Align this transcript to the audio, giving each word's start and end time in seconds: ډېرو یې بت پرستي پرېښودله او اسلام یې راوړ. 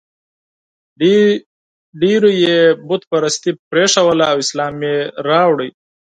ډېرو 2.01 2.29
یې 2.43 2.57
بت 2.87 3.01
پرستي 3.11 3.51
پرېښودله 3.69 4.25
او 4.31 4.37
اسلام 4.43 4.75
یې 4.87 4.97
راوړ. 5.29 5.57